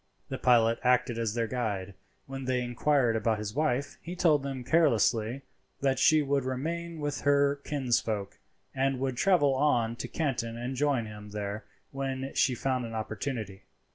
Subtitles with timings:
[0.29, 1.93] The pilot acted as their guide.
[2.25, 5.43] When they inquired about his wife, he told them carelessly
[5.81, 8.39] that she would remain with her kinsfolk,
[8.73, 13.61] and would travel on to Canton and join him there when she found an opportunity.